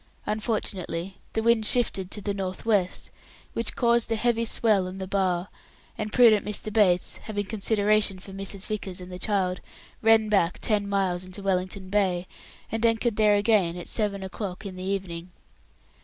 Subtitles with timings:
[0.25, 3.11] Unfortunately the wind shifted to the north west,
[3.53, 5.47] which caused a heavy swell on the bar,
[5.95, 6.73] and prudent Mr.
[6.73, 8.65] Bates, having consideration for Mrs.
[8.65, 9.61] Vickers and the child,
[10.01, 12.25] ran back ten miles into Wellington Bay,
[12.71, 15.29] and anchored there again at seven o'clock in the morning.